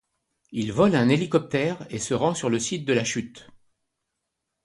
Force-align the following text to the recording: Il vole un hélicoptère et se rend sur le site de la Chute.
Il 0.51 0.73
vole 0.73 0.95
un 0.95 1.09
hélicoptère 1.09 1.85
et 1.91 1.99
se 1.99 2.15
rend 2.15 2.33
sur 2.33 2.49
le 2.49 2.57
site 2.57 2.85
de 2.87 2.93
la 2.93 3.03
Chute. 3.03 3.51